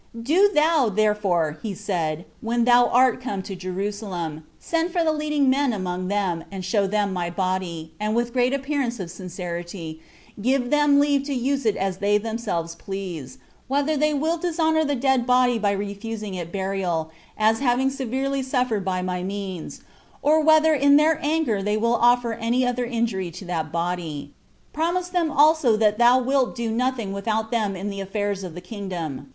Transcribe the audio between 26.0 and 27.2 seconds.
wilt do nothing